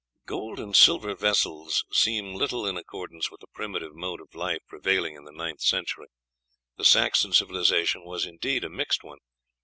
Gold 0.25 0.59
and 0.59 0.75
silver 0.75 1.13
vessels 1.13 1.85
seem 1.91 2.33
little 2.33 2.65
in 2.65 2.75
accordance 2.75 3.29
with 3.29 3.39
the 3.41 3.45
primitive 3.53 3.93
mode 3.93 4.19
of 4.19 4.33
life 4.33 4.61
prevailing 4.67 5.13
in 5.15 5.25
the 5.25 5.31
ninth 5.31 5.61
century. 5.61 6.07
The 6.77 6.85
Saxon 6.85 7.33
civilization 7.33 8.03
was 8.03 8.25
indeed 8.25 8.63
a 8.63 8.69
mixed 8.69 9.03
one. 9.03 9.19